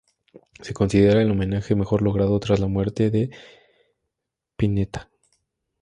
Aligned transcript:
Se 0.61 0.73
considera 0.73 1.21
el 1.21 1.29
homenaje 1.29 1.75
mejor 1.75 2.01
logrado 2.01 2.39
tras 2.39 2.59
la 2.59 2.65
muerte 2.65 3.11
de 3.11 3.29
Spinetta. 4.53 5.11